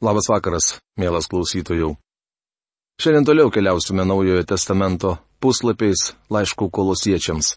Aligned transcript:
Labas 0.00 0.30
vakaras, 0.32 0.78
mielas 0.96 1.26
klausytojų. 1.28 1.90
Šiandien 3.00 3.26
toliau 3.28 3.50
keliausime 3.52 4.06
Naujojo 4.08 4.46
testamento 4.48 5.18
puslapiais 5.44 6.14
laiškų 6.32 6.70
kolosiečiams. 6.72 7.50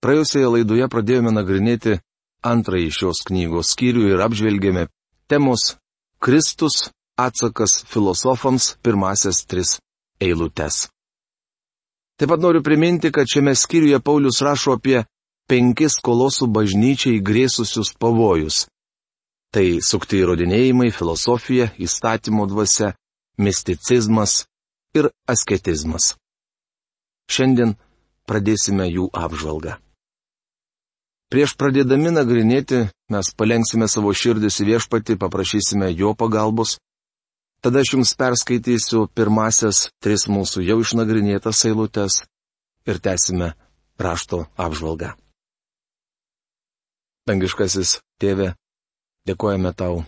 Praėjusioje 0.00 0.48
laidoje 0.54 0.86
pradėjome 0.88 1.34
nagrinėti 1.36 1.98
antrąjį 2.40 2.88
šios 2.96 3.20
knygos 3.28 3.74
skyrių 3.74 4.06
ir 4.14 4.22
apžvelgėme 4.24 4.86
temos 5.28 5.74
Kristus 6.16 6.88
atsakas 7.20 7.76
filosofams 7.92 8.70
pirmasias 8.80 9.42
tris 9.44 9.74
eilutes. 10.24 10.86
Taip 12.16 12.32
pat 12.32 12.40
noriu 12.40 12.64
priminti, 12.64 13.12
kad 13.12 13.28
šiame 13.28 13.52
skyriuje 13.52 14.00
Paulius 14.00 14.40
rašo 14.40 14.78
apie 14.80 15.04
penkis 15.44 16.00
kolosų 16.00 16.48
bažnyčiai 16.56 17.20
grėsusius 17.20 17.92
pavojus 18.00 18.64
Tai 19.54 19.80
sukti 19.80 20.20
įrodinėjimai, 20.20 20.90
filosofija, 20.92 21.70
įstatymo 21.80 22.44
dvasia, 22.50 22.92
misticizmas 23.40 24.42
ir 24.98 25.08
asketizmas. 25.24 26.16
Šiandien 27.32 27.76
pradėsime 28.28 28.88
jų 28.90 29.08
apžvalgą. 29.16 29.78
Prieš 31.32 31.54
pradėdami 31.60 32.12
nagrinėti, 32.12 32.86
mes 33.12 33.32
palenksime 33.36 33.88
savo 33.88 34.12
širdis 34.16 34.60
į 34.62 34.68
viešpatį, 34.70 35.18
paprašysime 35.20 35.90
jo 35.92 36.14
pagalbos. 36.16 36.78
Tada 37.60 37.82
aš 37.82 37.96
jums 37.96 38.14
perskaitysiu 38.16 39.08
pirmasias 39.16 39.88
tris 40.04 40.28
mūsų 40.30 40.64
jau 40.64 40.78
išnagrinėtas 40.84 41.64
eilutes 41.68 42.22
ir 42.88 43.00
tęsime 43.04 43.50
rašto 44.00 44.46
apžvalgą. 44.56 45.16
Dangiškasis 47.28 47.98
tėve, 48.22 48.54
Dėkojame 49.28 49.74
tau 49.76 50.04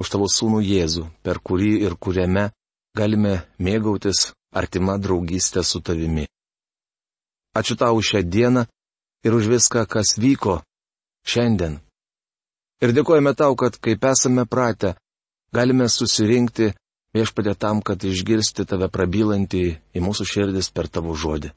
už 0.00 0.10
tavo 0.12 0.26
sūnų 0.28 0.60
Jėzų, 0.64 1.06
per 1.24 1.40
kurį 1.40 1.72
ir 1.86 1.96
kuriame 1.96 2.50
galime 2.96 3.40
mėgautis 3.58 4.30
artima 4.52 4.98
draugystė 4.98 5.62
su 5.64 5.80
tavimi. 5.80 6.26
Ačiū 7.56 7.76
tau 7.80 7.96
už 7.98 8.12
šią 8.12 8.20
dieną 8.34 8.66
ir 9.24 9.36
už 9.36 9.48
viską, 9.54 9.86
kas 9.86 10.16
vyko 10.20 10.60
šiandien. 11.26 11.80
Ir 12.80 12.94
dėkojame 12.96 13.34
tau, 13.36 13.56
kad 13.56 13.76
kaip 13.76 14.04
esame 14.08 14.46
pratę, 14.48 14.94
galime 15.52 15.88
susirinkti 15.88 16.70
viešpatė 17.16 17.56
tam, 17.58 17.82
kad 17.82 18.04
išgirsti 18.04 18.64
tave 18.68 18.88
prabylantį 18.88 19.64
į 19.96 20.04
mūsų 20.04 20.28
širdis 20.32 20.70
per 20.70 20.88
tavo 20.88 21.16
žodį. 21.16 21.50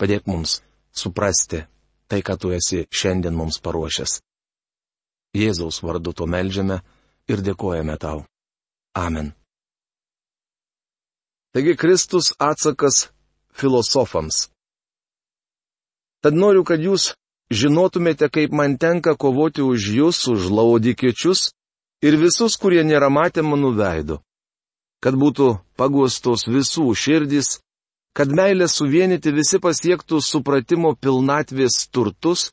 Padėk 0.00 0.26
mums 0.26 0.60
suprasti 0.96 1.66
tai, 2.08 2.22
ką 2.26 2.38
tu 2.40 2.50
esi 2.56 2.86
šiandien 2.90 3.36
mums 3.36 3.60
paruošęs. 3.62 4.18
Jėzaus 5.36 5.82
vardu 5.82 6.12
to 6.12 6.26
melžiame 6.26 6.80
ir 7.30 7.42
dėkojame 7.46 7.96
tau. 8.02 8.24
Amen. 8.98 9.32
Taigi 11.54 11.76
Kristus 11.76 12.32
atsakas 12.38 13.08
filosofams. 13.54 14.48
Tad 16.22 16.34
noriu, 16.34 16.64
kad 16.66 16.82
jūs 16.82 17.14
žinotumėte, 17.50 18.28
kaip 18.30 18.52
man 18.52 18.76
tenka 18.78 19.16
kovoti 19.16 19.62
už 19.62 19.86
jūs, 19.98 20.18
už 20.30 20.50
laudikiečius 20.50 21.50
ir 22.02 22.18
visus, 22.20 22.56
kurie 22.60 22.82
nėra 22.84 23.10
matę 23.10 23.42
mano 23.42 23.72
veido. 23.74 24.20
Kad 25.00 25.16
būtų 25.16 25.58
pagustos 25.80 26.46
visų 26.46 26.92
širdys, 26.94 27.58
kad 28.14 28.30
meilė 28.30 28.68
suvienyti 28.68 29.32
visi 29.32 29.58
pasiektų 29.62 30.20
supratimo 30.20 30.94
pilnatvės 30.94 31.86
turtus 31.90 32.50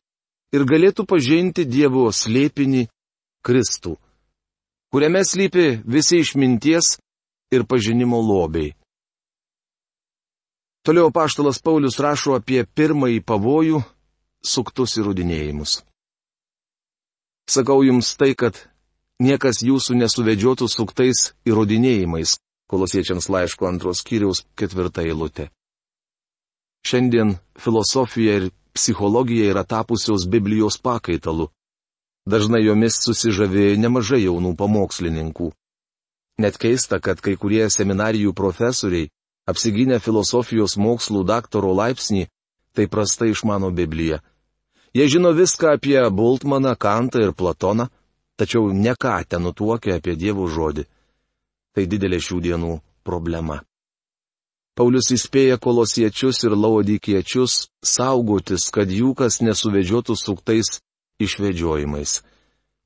ir 0.56 0.66
galėtų 0.68 1.06
pažinti 1.08 1.66
Dievo 1.68 2.08
slėpinį 2.12 2.88
Kristų, 3.46 3.98
kuriame 4.92 5.24
slypi 5.26 5.82
visi 5.86 6.22
išminties 6.24 6.98
ir 7.52 7.66
pažinimo 7.68 8.20
lobiai. 8.22 8.74
Toliau 10.88 11.12
paštalas 11.12 11.60
Paulius 11.60 12.00
rašo 12.00 12.38
apie 12.38 12.64
pirmąjį 12.64 13.20
pavojų- 13.28 13.84
suktus 14.54 14.96
įrodinėjimus. 14.98 15.84
Sakau 17.48 17.84
jums 17.84 18.16
tai, 18.16 18.36
kad 18.36 18.56
niekas 19.20 19.64
jūsų 19.64 19.96
nesuvedžiotų 20.00 20.68
suktais 20.68 21.34
įrodinėjimais, 21.48 22.40
kolosiečiams 22.72 23.28
laiško 23.28 23.68
antros 23.68 24.04
kiriaus 24.04 24.46
ketvirtą 24.56 25.04
eilutę. 25.04 25.50
Šiandien 26.88 27.36
filosofija 27.60 28.36
ir 28.40 28.52
psichologija 28.78 29.50
yra 29.52 29.64
tapusios 29.66 30.28
Biblijos 30.30 30.78
pakaitalu. 30.78 31.50
Dažnai 32.28 32.64
jomis 32.66 33.00
susižavėjo 33.04 33.78
nemažai 33.82 34.26
jaunų 34.26 34.54
pamokslininkų. 34.60 35.52
Net 36.44 36.58
keista, 36.62 37.00
kad 37.02 37.22
kai 37.24 37.34
kurie 37.42 37.66
seminarijų 37.74 38.34
profesoriai, 38.38 39.10
apsigynę 39.50 39.98
filosofijos 40.04 40.76
mokslų 40.78 41.24
daktaro 41.26 41.72
laipsnį, 41.74 42.28
tai 42.76 42.86
prastai 42.92 43.32
išmano 43.34 43.72
Bibliją. 43.72 44.20
Jie 44.94 45.08
žino 45.14 45.32
viską 45.34 45.74
apie 45.78 45.98
Bultmaną, 46.10 46.76
Kantą 46.76 47.24
ir 47.26 47.34
Platoną, 47.34 47.88
tačiau 48.38 48.70
ne 48.74 48.94
ką 48.94 49.18
ten 49.30 49.44
nutuokia 49.48 49.98
apie 49.98 50.16
Dievo 50.16 50.46
žodį. 50.52 50.86
Tai 51.74 51.84
didelė 51.86 52.20
šių 52.22 52.44
dienų 52.46 52.74
problema. 53.08 53.64
Paulius 54.78 55.10
įspėja 55.10 55.58
kolosiečius 55.58 56.44
ir 56.46 56.54
laodikiečius 56.54 57.54
saugotis, 57.82 58.68
kad 58.70 58.92
jų 58.94 59.16
kas 59.18 59.40
nesuvedžiotų 59.42 60.14
suktais 60.14 60.78
išvedžiojimais. 61.18 62.22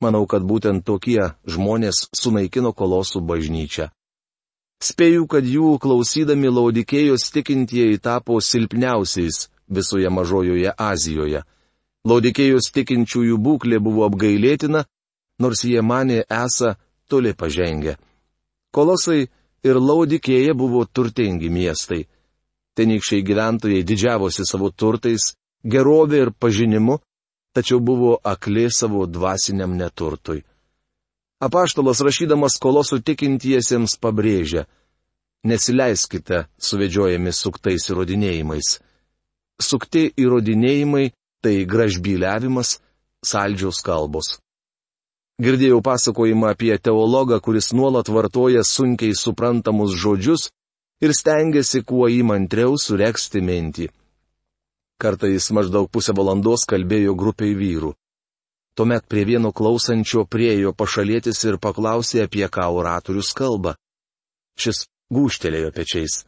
Manau, 0.02 0.24
kad 0.26 0.46
būtent 0.48 0.86
tokie 0.88 1.34
žmonės 1.44 2.08
sunaikino 2.16 2.72
kolosų 2.72 3.20
bažnyčią. 3.28 3.90
Spėju, 4.82 5.28
kad 5.30 5.46
jų 5.46 5.76
klausydami 5.84 6.50
laudikėjos 6.50 7.28
tikintieji 7.36 8.00
tapo 8.00 8.40
silpniausiais 8.42 9.50
visoje 9.70 10.10
mažojoje 10.10 10.72
Azijoje. 10.74 11.44
Laudikėjos 12.08 12.72
tikinčiųjų 12.74 13.36
būklė 13.38 13.78
buvo 13.84 14.08
apgailėtina, 14.08 14.88
nors 15.44 15.62
jie 15.68 15.84
mane 15.84 16.24
esą 16.24 16.74
toli 17.12 17.36
pažengę. 17.38 18.00
Kolosai 18.72 19.28
ir 19.64 19.78
Laudikėja 19.78 20.56
buvo 20.58 20.86
turtingi 20.86 21.50
miestai. 21.50 22.06
Tenykščiai 22.78 23.24
gyventojai 23.28 23.84
didžiavosi 23.84 24.46
savo 24.48 24.72
turtais, 24.72 25.34
gerovė 25.64 26.22
ir 26.26 26.32
pažinimu, 26.32 27.00
tačiau 27.54 27.80
buvo 27.84 28.18
akli 28.24 28.70
savo 28.72 29.06
dvasiniam 29.06 29.76
neturtui. 29.78 30.44
Apaštalas 31.42 32.04
rašydamas 32.06 32.60
kolosų 32.62 33.02
tikintiesiems 33.02 33.98
pabrėžia- 33.98 34.68
nesileiskite 35.50 36.46
suvedžiojami 36.62 37.34
suktais 37.34 37.90
įrodinėjimais. 37.90 38.80
Sukti 39.60 40.14
įrodinėjimai- 40.18 41.12
tai 41.44 41.66
gražbyliavimas, 41.66 42.80
saldžiaus 43.26 43.82
kalbos. 43.82 44.38
Girdėjau 45.42 45.80
pasakojimą 45.82 46.52
apie 46.54 46.76
teologą, 46.78 47.40
kuris 47.42 47.72
nuolat 47.74 48.10
vartoja 48.14 48.62
sunkiai 48.68 49.16
suprantamus 49.18 49.96
žodžius 49.98 50.52
ir 51.02 51.16
stengiasi 51.18 51.82
kuo 51.82 52.06
įmantriau 52.14 52.78
sureksti 52.78 53.42
mintį. 53.42 53.88
Kartais 55.02 55.48
maždaug 55.58 55.90
pusę 55.90 56.14
valandos 56.14 56.68
kalbėjo 56.70 57.16
grupiai 57.18 57.56
vyrų. 57.58 57.96
Tuomet 58.78 59.08
prie 59.10 59.24
vieno 59.26 59.50
klausančio 59.52 60.28
priejo 60.30 60.76
pašalėtis 60.78 61.42
ir 61.50 61.58
paklausė, 61.58 62.22
apie 62.28 62.46
ką 62.46 62.68
oratorius 62.78 63.34
kalba. 63.34 63.74
Šis 64.62 64.86
gūštelėjo 65.12 65.74
pečiais. 65.74 66.22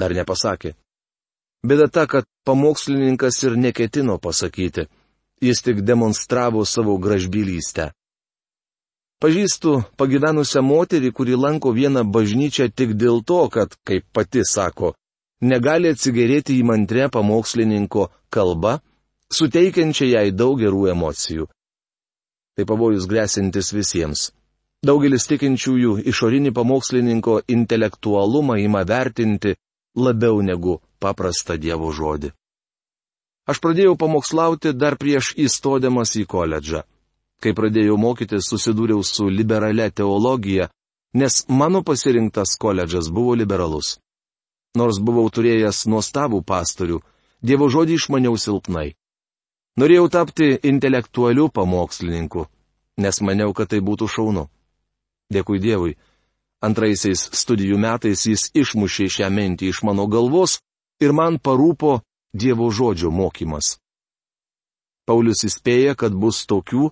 Dar 0.00 0.16
nepasakė. 0.16 0.72
Bėda 1.66 1.90
ta, 1.92 2.06
kad 2.08 2.24
pamokslininkas 2.48 3.42
ir 3.44 3.60
neketino 3.60 4.16
pasakyti. 4.18 4.88
Jis 5.44 5.60
tik 5.60 5.84
demonstravo 5.84 6.64
savo 6.64 6.96
gražbylystę. 6.96 7.90
Pažįstu 9.16 9.78
pagyvenusią 9.96 10.60
moterį, 10.60 11.10
kuri 11.16 11.36
lanko 11.40 11.72
vieną 11.72 12.02
bažnyčią 12.04 12.68
tik 12.68 12.92
dėl 13.00 13.22
to, 13.24 13.48
kad, 13.48 13.72
kaip 13.88 14.04
pati 14.12 14.42
sako, 14.44 14.92
negali 15.40 15.88
atsigerėti 15.94 16.58
į 16.60 16.66
mantrę 16.68 17.08
pamokslininko 17.12 18.10
kalbą, 18.28 18.76
suteikiančią 19.32 20.10
jai 20.10 20.30
daug 20.36 20.60
gerų 20.60 20.90
emocijų. 20.92 21.46
Tai 22.56 22.64
pavojus 22.68 23.08
grėsintis 23.08 23.72
visiems. 23.72 24.30
Daugelis 24.84 25.24
tikinčiųjų 25.30 25.94
išorinį 26.12 26.52
pamokslininko 26.56 27.38
intelektualumą 27.48 28.58
ima 28.60 28.82
vertinti 28.84 29.54
labiau 29.96 30.42
negu 30.44 30.76
paprastą 31.00 31.56
Dievo 31.56 31.88
žodį. 31.88 32.34
Aš 33.48 33.62
pradėjau 33.64 33.96
pamokslauti 33.96 34.74
dar 34.76 34.98
prieš 35.00 35.32
įstodamas 35.40 36.12
į 36.20 36.26
koledžą. 36.28 36.84
Kai 37.42 37.52
pradėjau 37.52 37.98
mokytis, 38.00 38.48
susidūriau 38.48 39.02
su 39.04 39.28
liberale 39.28 39.90
teologija, 39.90 40.70
nes 41.14 41.44
mano 41.48 41.82
pasirinktas 41.82 42.56
koledžas 42.60 43.10
buvo 43.12 43.34
liberalus. 43.34 43.98
Nors 44.76 45.00
buvau 45.00 45.28
turėjęs 45.32 45.86
nuostabų 45.88 46.42
pastorių, 46.44 47.00
Dievo 47.46 47.68
žodį 47.68 47.98
išmaniau 48.00 48.38
silpnai. 48.40 48.94
Norėjau 49.76 50.06
tapti 50.08 50.46
intelektualiu 50.64 51.50
pamokslininku, 51.52 52.46
nes 52.96 53.20
maniau, 53.20 53.52
kad 53.52 53.68
tai 53.70 53.82
būtų 53.84 54.08
šaunu. 54.08 54.46
Dėkui 55.32 55.60
Dievui. 55.60 55.96
Antraisiais 56.64 57.26
studijų 57.36 57.76
metais 57.78 58.24
jis 58.24 58.48
išmušė 58.56 59.08
šią 59.18 59.28
mintį 59.30 59.68
iš 59.68 59.82
mano 59.84 60.06
galvos 60.08 60.56
ir 61.04 61.12
man 61.12 61.36
parūpo 61.36 62.00
Dievo 62.32 62.70
žodžio 62.72 63.12
mokymas. 63.12 63.76
Paulius 65.06 65.44
įspėja, 65.46 65.94
kad 65.94 66.16
bus 66.16 66.46
tokių, 66.48 66.88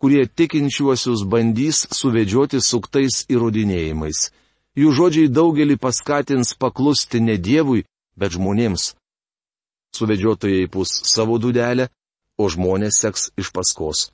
kurie 0.00 0.26
tikinčiuosius 0.26 1.24
bandys 1.32 1.86
suvedžioti 1.98 2.60
suktais 2.60 3.24
įrodinėjimais. 3.32 4.30
Jų 4.76 4.92
žodžiai 4.92 5.32
daugelį 5.32 5.78
paskatins 5.80 6.52
paklusti 6.60 7.20
ne 7.20 7.38
Dievui, 7.40 7.86
bet 8.16 8.36
žmonėms. 8.36 8.92
Suvedžiotojai 9.96 10.68
pus 10.68 10.92
savo 11.08 11.38
dudelę, 11.40 11.88
o 12.36 12.48
žmonės 12.52 13.00
seks 13.00 13.30
iš 13.40 13.52
paskos. 13.56 14.10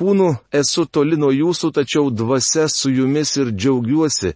Kūnu 0.00 0.30
esu 0.56 0.86
toli 0.88 1.18
nuo 1.20 1.28
jūsų, 1.30 1.68
tačiau 1.76 2.08
dvasia 2.10 2.64
su 2.72 2.90
jumis 2.90 3.36
ir 3.36 3.52
džiaugiuosi, 3.52 4.32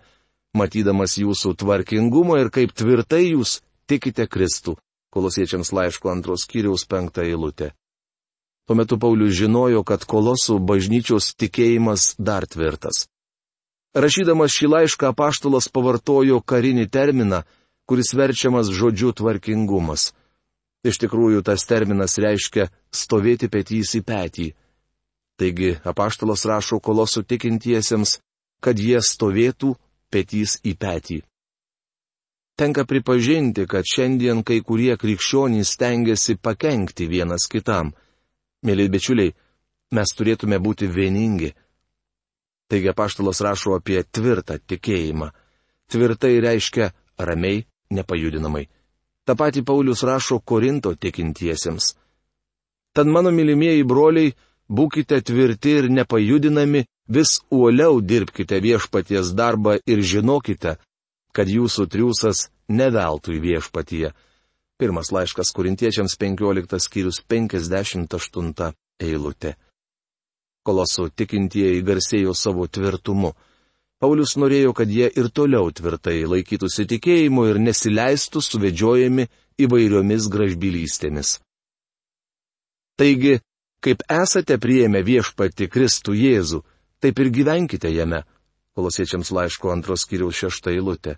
matydamas 0.52 1.16
jūsų 1.16 1.54
tvarkingumą 1.62 2.36
ir 2.42 2.52
kaip 2.52 2.76
tvirtai 2.76 3.24
jūs 3.30 3.62
tikite 3.88 4.28
Kristų. 4.28 4.76
Kolosiečiams 5.16 5.72
laiško 5.72 6.12
antros 6.12 6.44
kiriaus 6.44 6.84
penktą 6.84 7.24
eilutę. 7.24 7.72
Tuo 8.66 8.76
metu 8.76 8.98
Paulius 8.98 9.36
žinojo, 9.38 9.84
kad 9.86 10.02
kolosų 10.04 10.58
bažnyčios 10.58 11.34
tikėjimas 11.38 12.16
dar 12.18 12.46
tvirtas. 12.50 13.06
Rašydamas 13.96 14.52
šį 14.52 14.68
laišką 14.72 15.12
apaštalas 15.14 15.70
pavartojo 15.72 16.40
karinį 16.42 16.88
terminą, 16.90 17.44
kuris 17.86 18.10
verčiamas 18.18 18.68
žodžiu 18.68 19.14
tvarkingumas. 19.16 20.10
Iš 20.84 20.98
tikrųjų, 21.02 21.40
tas 21.46 21.64
terminas 21.64 22.18
reiškia 22.18 22.68
stovėti 22.92 23.48
petys 23.48 23.94
į 23.96 24.02
petį. 24.06 24.48
Taigi, 25.40 25.70
apaštalas 25.86 26.44
rašo 26.48 26.80
kolosų 26.82 27.22
tikintiesiems, 27.30 28.18
kad 28.60 28.78
jie 28.80 29.00
stovėtų 29.00 29.74
petys 30.10 30.58
į 30.64 30.74
petį. 30.80 31.22
Tenka 32.56 32.86
pripažinti, 32.88 33.66
kad 33.68 33.84
šiandien 33.84 34.40
kai 34.42 34.62
kurie 34.64 34.94
krikščionys 34.96 35.74
stengiasi 35.76 36.38
pakengti 36.40 37.08
vienas 37.08 37.44
kitam. 37.52 37.92
Mėly 38.64 38.88
bičiuliai, 38.88 39.34
mes 39.92 40.12
turėtume 40.16 40.58
būti 40.62 40.88
vieningi. 40.88 41.52
Taigi 42.70 42.90
apaštalas 42.90 43.42
rašo 43.44 43.76
apie 43.76 44.00
tvirtą 44.02 44.56
tikėjimą. 44.58 45.30
Tvirtai 45.92 46.40
reiškia 46.42 46.90
ramiai, 47.18 47.66
nepajudinamai. 47.90 48.66
Ta 49.26 49.34
pati 49.34 49.62
Paulius 49.62 50.02
rašo 50.02 50.40
Korinto 50.40 50.94
tikintiesiems. 50.94 51.94
Tad 52.94 53.06
mano 53.06 53.30
mylimieji 53.30 53.84
broliai, 53.84 54.34
būkite 54.68 55.20
tvirti 55.22 55.76
ir 55.78 55.88
nepajudinami, 55.90 56.86
vis 57.08 57.40
uoliau 57.50 58.00
dirbkite 58.00 58.60
viešpaties 58.60 59.34
darbą 59.34 59.76
ir 59.86 60.02
žinokite, 60.02 60.76
kad 61.32 61.50
jūsų 61.50 61.86
triūsas 61.92 62.48
neveltui 62.68 63.38
viešpatyje. 63.42 64.12
Pirmas 64.76 65.08
laiškas 65.12 65.54
kurintiečiams 65.56 66.18
15 66.20 66.80
skyrius 66.84 67.22
58 67.24 68.72
eilutė. 69.00 69.54
Kolosų 70.68 71.06
tikintieji 71.16 71.84
garsėjo 71.86 72.34
savo 72.36 72.66
tvirtumu. 72.68 73.30
Paulius 73.96 74.34
norėjo, 74.36 74.74
kad 74.76 74.92
jie 74.92 75.08
ir 75.08 75.30
toliau 75.32 75.70
tvirtai 75.72 76.18
laikytųsi 76.28 76.84
tikėjimu 76.92 77.46
ir 77.48 77.60
nesileistų 77.62 78.42
suvedžiojami 78.44 79.24
įvairiomis 79.64 80.28
gražbylystėmis. 80.34 81.38
Taigi, 83.00 83.38
kaip 83.80 84.04
esate 84.12 84.60
prieėmę 84.60 85.00
viešpati 85.06 85.70
Kristų 85.72 86.20
Jėzų, 86.20 86.60
taip 87.00 87.24
ir 87.24 87.32
gyvenkite 87.32 87.88
jame. 87.94 88.26
Kolosiečiams 88.76 89.32
laiško 89.32 89.72
antros 89.72 90.04
kiriaus 90.04 90.36
šešta 90.36 90.76
eilutė. 90.76 91.16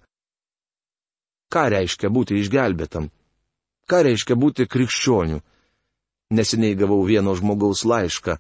Ką 1.51 1.71
reiškia 1.75 2.13
būti 2.15 2.39
išgelbėtam? 2.39 3.11
Ką 3.89 4.03
reiškia 4.05 4.37
būti 4.37 4.69
krikščioniu? 4.69 5.41
Neseniai 6.37 6.77
gavau 6.77 7.01
vieno 7.09 7.33
žmogaus 7.35 7.87
laišką. 7.89 8.37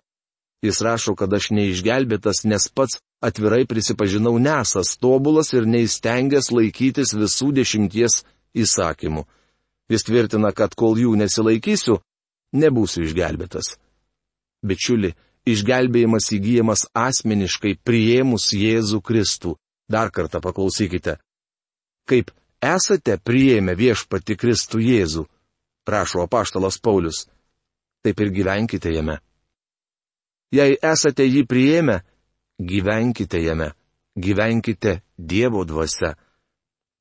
Jis 0.62 0.80
rašo, 0.84 1.14
kad 1.16 1.32
aš 1.32 1.50
neišgelbėtas, 1.56 2.42
nes 2.44 2.66
pats 2.68 2.98
atvirai 3.24 3.64
prisipažinau 3.66 4.36
nesas 4.42 4.96
tobulas 5.00 5.54
ir 5.54 5.68
neįstengęs 5.70 6.50
laikytis 6.52 7.14
visų 7.16 7.52
dešimties 7.60 8.24
įsakymų. 8.58 9.24
Jis 9.88 10.04
tvirtina, 10.04 10.50
kad 10.52 10.74
kol 10.76 10.98
jų 11.00 11.14
nesilaikysiu, 11.16 12.00
nebūsiu 12.52 13.06
išgelbėtas. 13.06 13.78
Bičiuli, 14.66 15.14
išgelbėjimas 15.48 16.28
įgyjamas 16.36 16.84
asmeniškai 16.92 17.78
priėmus 17.86 18.50
Jėzų 18.52 19.00
Kristų. 19.00 19.54
Dar 19.88 20.10
kartą 20.12 20.42
paklausykite. 20.44 21.16
Kaip 22.04 22.34
esate 22.60 23.16
priėmę 23.16 23.72
viešpati 23.78 24.36
Kristų 24.36 24.82
Jėzų, 24.84 25.24
prašo 25.88 26.20
apaštalas 26.26 26.76
Paulius, 26.84 27.24
taip 28.04 28.20
ir 28.20 28.28
gyvenkite 28.36 28.92
jame. 28.92 29.14
Jei 30.52 30.76
esate 30.84 31.24
jį 31.24 31.46
priėmę, 31.48 32.02
gyvenkite 32.60 33.40
jame, 33.40 33.70
gyvenkite 34.16 34.98
Dievo 35.16 35.64
dvasia. 35.64 36.12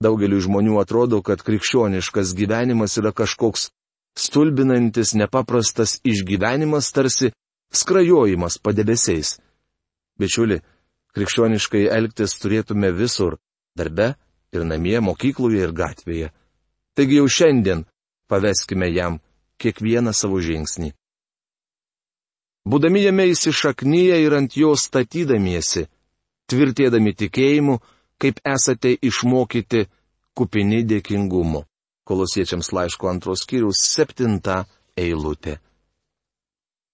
Daugeliu 0.03 0.39
žmonių 0.39 0.77
atrodo, 0.79 1.19
kad 1.25 1.43
krikščioniškas 1.43 2.31
gyvenimas 2.37 2.95
yra 3.01 3.11
kažkoks 3.11 3.71
stulbinantis, 4.17 5.15
nepaprastas 5.19 5.97
išgyvenimas 6.07 6.91
tarsi 6.95 7.33
skrajojimas 7.73 8.59
padebesiais. 8.63 9.35
Bičiuli, 10.19 10.61
krikščioniškai 11.17 11.83
elgtis 11.97 12.37
turėtume 12.39 12.93
visur- 12.95 13.35
darbe, 13.77 14.15
ir 14.55 14.63
namie, 14.63 14.97
mokykloje 15.03 15.67
ir 15.67 15.75
gatvėje. 15.75 16.31
Taigi 16.95 17.19
jau 17.19 17.27
šiandien 17.27 17.83
paveskime 18.29 18.89
jam 18.93 19.19
kiekvieną 19.61 20.13
savo 20.13 20.39
žingsnį. 20.43 20.93
Būdami 22.67 23.03
jame 23.05 23.27
įsišaknyje 23.31 24.17
ir 24.25 24.33
ant 24.35 24.57
jo 24.59 24.73
statydamiesi, 24.75 25.85
tvirtėdami 26.51 27.13
tikėjimu, 27.15 27.77
kaip 28.19 28.41
esate 28.43 28.91
išmokyti 29.09 29.85
kupini 30.35 30.83
dėkingumo. 30.83 31.63
Kolosiečiams 32.07 32.71
laiško 32.75 33.09
antros 33.11 33.43
skyrius 33.43 33.83
septinta 33.83 34.65
eilutė. 34.97 35.57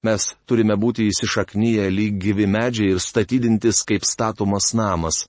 Mes 0.04 0.24
turime 0.50 0.76
būti 0.76 1.06
įsišaknyje 1.08 1.86
lyg 1.90 2.18
gyvi 2.20 2.48
medžiai 2.50 2.96
ir 2.96 3.00
statydintis 3.00 3.84
kaip 3.88 4.04
statomas 4.06 4.74
namas. 4.76 5.24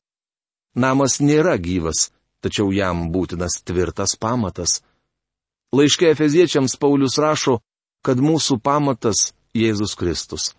Namas 0.75 1.21
nėra 1.23 1.55
gyvas, 1.63 2.09
tačiau 2.43 2.73
jam 2.75 3.07
būtinas 3.15 3.61
tvirtas 3.63 4.17
pamatas. 4.19 4.81
Laiškė 5.75 6.13
Efeziečiams 6.13 6.77
Paulius 6.79 7.17
rašo, 7.19 7.59
kad 8.05 8.21
mūsų 8.23 8.61
pamatas 8.63 9.33
Jėzus 9.57 9.97
Kristus. 9.99 10.53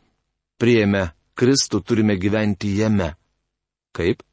Prieėmę 0.59 1.11
Kristų 1.39 1.81
turime 1.87 2.17
gyventi 2.19 2.73
jame. 2.79 3.13
Kaip? 3.95 4.23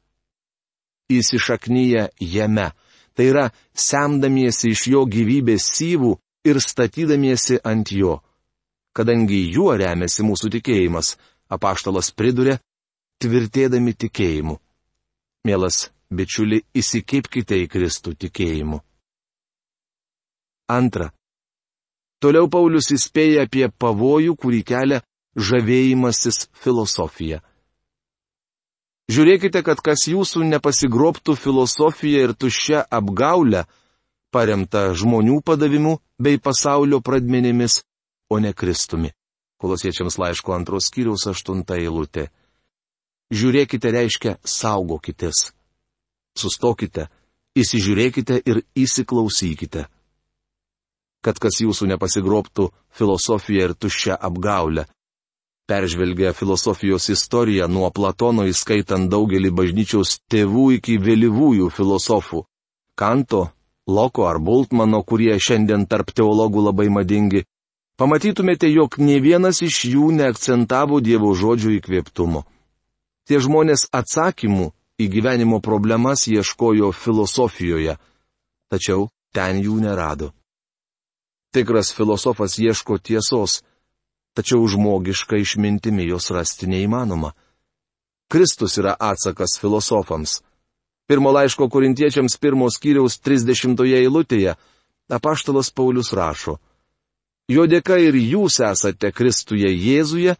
Įsišaknyje 1.11 2.09
jame. 2.19 2.71
Tai 3.13 3.25
yra, 3.29 3.47
semdamiesi 3.71 4.73
iš 4.73 4.87
jo 4.91 5.03
gyvybės 5.07 5.69
syvų 5.77 6.15
ir 6.49 6.59
statydamiesi 6.59 7.59
ant 7.63 7.91
jo. 7.93 8.17
Kadangi 8.97 9.39
juo 9.53 9.71
remiasi 9.77 10.25
mūsų 10.25 10.51
tikėjimas, 10.57 11.15
apaštalas 11.53 12.11
priduria, 12.11 12.59
tvirtėdami 13.23 13.93
tikėjimu. 14.03 14.57
Mielas 15.47 15.89
bičiuli, 16.11 16.63
įsikipkite 16.75 17.61
į 17.63 17.69
Kristų 17.71 18.17
tikėjimu. 18.25 18.81
Antra. 20.73 21.11
Toliau 22.23 22.47
Paulius 22.47 22.91
įspėja 22.95 23.43
apie 23.47 23.67
pavojų, 23.67 24.35
kurį 24.39 24.61
kelia 24.63 25.01
žavėjimasis 25.35 26.47
filosofija. 26.63 27.41
Žiūrėkite, 29.11 29.59
kad 29.67 29.81
kas 29.83 30.05
jūsų 30.07 30.45
nepasigrobtų 30.47 31.35
filosofija 31.35 32.23
ir 32.23 32.33
tuščia 32.39 32.85
apgaulė, 32.87 33.65
paremta 34.31 34.93
žmonių 34.95 35.41
padavimu 35.43 35.97
bei 36.17 36.39
pasaulio 36.39 37.01
pradmenimis, 37.03 37.81
o 38.31 38.39
ne 38.39 38.53
Kristumi. 38.53 39.11
Kolosiečiams 39.59 40.17
laiško 40.19 40.55
antros 40.55 40.89
kiriaus 40.91 41.27
aštunta 41.27 41.75
eilutė. 41.79 42.29
Žiūrėkite 43.33 43.91
reiškia 43.91 44.37
saugokitės. 44.43 45.51
Sustokite, 46.39 47.09
įsižiūrėkite 47.59 48.39
ir 48.49 48.63
įsiklausykite. 48.75 49.85
Kad 51.23 51.39
kas 51.39 51.61
jūsų 51.63 51.87
nepasigrobtų 51.93 52.67
filosofija 52.91 53.69
ir 53.69 53.73
tuščia 53.79 54.17
apgaulė. 54.19 54.83
Peržvelgia 55.67 56.33
filosofijos 56.35 57.07
istoriją 57.09 57.69
nuo 57.71 57.89
Platono 57.95 58.43
įskaitant 58.51 59.07
daugelį 59.07 59.51
bažnyčiaus 59.55 60.17
tėvų 60.27 60.65
iki 60.77 60.97
vėlyvųjų 60.99 61.69
filosofų- 61.71 62.43
Kanto, 62.99 63.47
Loko 63.87 64.27
ar 64.27 64.39
Bultmano, 64.39 65.03
kurie 65.03 65.39
šiandien 65.39 65.87
tarp 65.87 66.11
teologų 66.11 66.65
labai 66.67 66.89
madingi, 66.89 67.45
pamatytumėte, 67.97 68.67
jog 68.71 68.99
ne 68.99 69.19
vienas 69.19 69.61
iš 69.61 69.85
jų 69.93 70.11
neakcentavo 70.19 70.99
Dievo 70.99 71.33
žodžių 71.35 71.79
įkvėptumo. 71.79 72.43
Tie 73.27 73.39
žmonės 73.39 73.87
atsakymų 73.91 74.71
į 74.99 75.07
gyvenimo 75.15 75.59
problemas 75.63 76.27
ieškojo 76.27 76.91
filosofijoje, 76.91 77.97
tačiau 78.71 79.09
ten 79.31 79.63
jų 79.63 79.79
nerado. 79.79 80.33
Tikras 81.53 81.93
filosofas 81.93 82.57
ieško 82.57 82.97
tiesos, 82.97 83.61
tačiau 84.33 84.65
žmogiška 84.67 85.37
išmintimi 85.37 86.07
jos 86.07 86.31
rasti 86.33 86.65
neįmanoma. 86.67 87.29
Kristus 88.31 88.79
yra 88.81 88.95
atsakas 88.99 89.59
filosofams. 89.61 90.41
Pirmo 91.07 91.31
laiško 91.31 91.67
korintiečiams 91.69 92.39
pirmos 92.41 92.79
kiriaus 92.81 93.19
30 93.21 93.85
eilutėje 93.99 94.55
apaštalas 95.13 95.69
Paulius 95.69 96.09
rašo. 96.17 96.57
Jo 97.47 97.67
dėka 97.69 97.99
ir 98.01 98.17
jūs 98.17 98.57
esate 98.63 99.11
Kristuje 99.11 99.69
Jėzuje, 99.69 100.33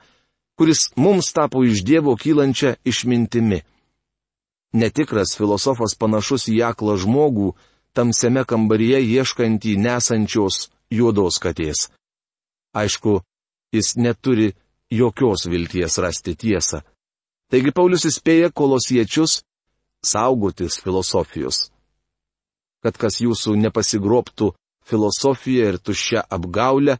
kuris 0.58 0.89
mums 0.96 1.29
tapo 1.36 1.62
iš 1.62 1.84
Dievo 1.86 2.17
kylančią 2.17 2.75
išmintimi. 2.89 3.62
Netikras 4.74 5.38
filosofas 5.38 5.93
panašus 5.93 6.48
į 6.50 6.63
aklą 6.74 6.98
žmogų, 6.98 7.53
tamsiame 7.93 8.48
kambaryje 8.50 9.03
ieškantį 9.03 9.77
nesančios 9.77 10.73
juodos 10.93 11.39
katės. 11.41 11.89
Aišku, 12.73 13.19
jis 13.73 13.95
neturi 13.97 14.53
jokios 14.93 15.47
vilties 15.50 15.97
rasti 15.97 16.35
tiesą. 16.35 16.81
Taigi 17.50 17.73
Paulius 17.73 18.05
įspėja 18.09 18.50
kolosiečius 18.50 19.41
saugotis 20.05 20.79
filosofijos. 20.81 21.69
Kad 22.83 22.97
kas 23.00 23.21
jūsų 23.21 23.55
nepasigroptų 23.62 24.51
filosofija 24.83 25.69
ir 25.71 25.77
tuščia 25.79 26.25
apgaulė, 26.38 26.97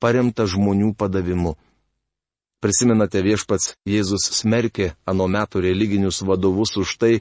paremta 0.00 0.46
žmonių 0.46 0.94
padavimu. 0.96 1.56
Prisimenate 2.62 3.22
viešpats 3.22 3.74
Jėzus 3.86 4.24
smerkė 4.40 4.92
ano 5.06 5.28
metų 5.30 5.62
religinius 5.62 6.22
vadovus 6.26 6.74
už 6.80 6.96
tai, 6.98 7.14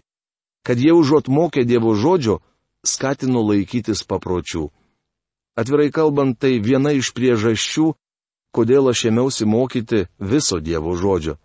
kad 0.65 0.79
jie 0.81 0.93
užuot 0.95 1.27
mokė 1.29 1.65
Dievo 1.67 1.93
žodžio, 1.93 2.39
skatino 2.86 3.43
laikytis 3.45 4.01
papročių. 4.07 4.69
Atvirai 5.57 5.89
kalbant, 5.91 6.37
tai 6.37 6.59
viena 6.61 6.93
iš 6.93 7.09
priežasčių, 7.17 7.91
kodėl 8.53 8.91
aš 8.91 9.07
ėmiausi 9.09 9.47
mokyti 9.49 10.05
viso 10.21 10.59
Dievo 10.61 10.93
žodžio. 10.93 11.37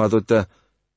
Matote, 0.00 0.46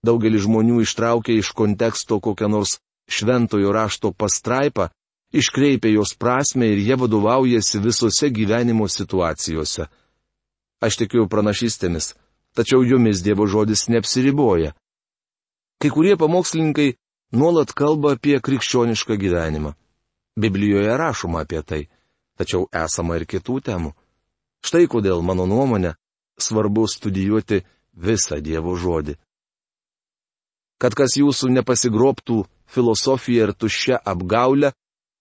daugelis 0.04 0.46
žmonių 0.48 0.82
ištraukia 0.86 1.36
iš 1.36 1.52
konteksto 1.52 2.22
kokią 2.24 2.48
nors 2.48 2.78
šventojo 3.12 3.74
rašto 3.76 4.14
pastraipą, 4.16 4.88
iškreipia 5.36 5.92
jos 5.92 6.16
prasme 6.16 6.72
ir 6.72 6.80
jie 6.80 6.96
vadovaujasi 6.96 7.84
visose 7.84 8.32
gyvenimo 8.32 8.88
situacijose. 8.88 9.88
Aš 10.80 11.00
tikiu 11.02 11.28
pranašystėmis, 11.28 12.14
tačiau 12.56 12.84
jumis 12.84 13.24
Dievo 13.26 13.48
žodis 13.48 13.88
neapsiriboja. 13.92 14.72
Kai 15.82 15.90
kurie 15.94 16.16
pamokslininkai 16.18 16.96
nuolat 17.36 17.74
kalba 17.76 18.16
apie 18.16 18.40
krikščionišką 18.40 19.18
gyvenimą. 19.20 19.76
Biblijoje 20.38 20.98
rašoma 20.98 21.44
apie 21.44 21.62
tai, 21.62 21.82
tačiau 22.38 22.68
esama 22.86 23.18
ir 23.18 23.26
kitų 23.30 23.62
temų. 23.70 23.94
Štai 24.66 24.88
kodėl, 24.90 25.22
mano 25.22 25.46
nuomonė, 25.50 25.96
svarbu 26.40 26.88
studijuoti 26.90 27.64
visą 27.94 28.42
Dievo 28.42 28.76
žodį. 28.78 29.18
Kad 30.78 30.94
kas 30.94 31.18
jūsų 31.18 31.50
nepasigroptų 31.56 32.44
filosofija 32.70 33.48
ir 33.48 33.54
tuščia 33.58 33.98
apgaulė, 34.06 34.74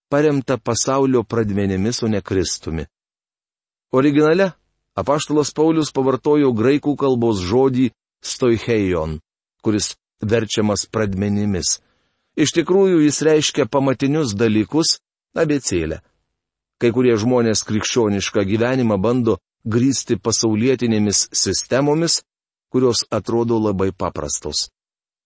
paremta 0.09 0.57
pasaulio 0.57 1.23
pradmenimis, 1.23 2.03
o 2.03 2.07
ne 2.07 2.21
Kristumi. 2.21 2.85
Originale 3.91 4.51
apaštalas 4.97 5.53
Paulius 5.55 5.93
pavartojo 5.95 6.51
graikų 6.53 6.95
kalbos 6.99 7.41
žodį 7.41 7.89
stoicheion, 8.21 9.17
kuris 9.63 9.95
verčiamas 10.21 10.85
pradmenimis. 10.91 11.79
Iš 12.37 12.53
tikrųjų 12.59 13.01
jis 13.05 13.21
reiškia 13.25 13.65
pamatinius 13.65 14.35
dalykus- 14.37 14.99
abecėlę. 15.41 16.01
Kai 16.77 16.91
kurie 16.93 17.15
žmonės 17.17 17.63
krikščionišką 17.65 18.43
gyvenimą 18.45 18.97
bando 19.01 19.37
grįsti 19.65 20.19
pasaulietinėmis 20.21 21.27
sistemomis, 21.33 22.21
kurios 22.69 23.05
atrodo 23.11 23.57
labai 23.59 23.89
paprastos. 23.91 24.67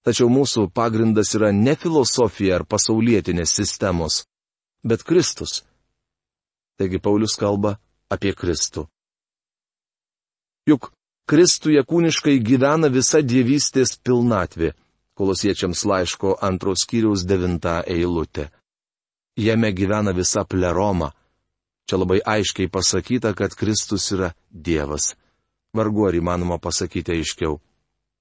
Tačiau 0.06 0.32
mūsų 0.34 0.70
pagrindas 0.74 1.36
yra 1.38 1.52
ne 1.54 1.76
filosofija 1.76 2.62
ar 2.62 2.66
pasaulietinės 2.66 3.54
sistemos, 3.60 4.24
bet 4.84 5.04
Kristus. 5.04 5.62
Taigi 6.80 6.98
Paulius 7.04 7.36
kalba 7.38 7.76
apie 8.10 8.34
Kristų. 8.34 8.88
Juk 10.70 10.90
Kristuje 11.32 11.80
kūniškai 11.88 12.40
gyvena 12.44 12.90
visa 12.92 13.22
dievystės 13.24 13.94
pilnatvė. 14.04 14.74
Kolosiečiams 15.16 15.84
laiško 15.88 16.34
antros 16.44 16.84
kiriaus 16.90 17.24
devinta 17.30 17.78
eilutė. 17.88 18.50
Jame 19.40 19.70
gyvena 19.72 20.12
visa 20.18 20.44
pleroma. 20.44 21.12
Čia 21.90 21.98
labai 21.98 22.22
aiškiai 22.26 22.70
pasakyta, 22.72 23.34
kad 23.34 23.56
Kristus 23.58 24.12
yra 24.16 24.32
Dievas. 24.52 25.16
Vargu 25.76 26.08
ar 26.08 26.16
įmanoma 26.16 26.60
pasakyti 26.60 27.16
aiškiau. 27.16 27.60